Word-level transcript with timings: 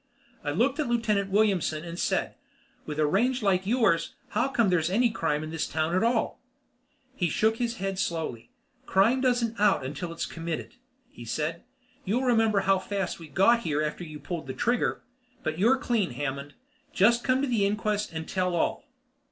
I 0.43 0.49
looked 0.49 0.79
at 0.79 0.89
Lieutenant 0.89 1.29
Williamson 1.29 1.83
and 1.83 1.99
said, 1.99 2.33
"With 2.87 2.97
a 2.99 3.05
range 3.05 3.43
like 3.43 3.67
yours, 3.67 4.15
how 4.29 4.47
come 4.47 4.69
there's 4.69 4.89
any 4.89 5.11
crime 5.11 5.43
in 5.43 5.51
this 5.51 5.67
town 5.67 5.93
at 5.93 6.01
all?" 6.03 6.41
He 7.15 7.29
shook 7.29 7.57
his 7.57 7.75
head 7.75 7.99
slowly. 7.99 8.49
"Crime 8.87 9.21
doesn't 9.21 9.59
out 9.59 9.85
until 9.85 10.11
it's 10.11 10.25
committed," 10.25 10.73
he 11.11 11.23
said. 11.23 11.63
"You'll 12.03 12.23
remember 12.23 12.61
how 12.61 12.79
fast 12.79 13.19
we 13.19 13.27
got 13.27 13.59
here 13.59 13.83
after 13.83 14.03
you 14.03 14.17
pulled 14.17 14.47
the 14.47 14.55
trigger. 14.55 15.03
But 15.43 15.59
you're 15.59 15.77
clean, 15.77 16.13
Hammond. 16.13 16.55
Just 16.91 17.23
come 17.23 17.43
to 17.43 17.47
the 17.47 17.67
inquest 17.67 18.11
and 18.11 18.27
tell 18.27 18.55
all." 18.55 18.85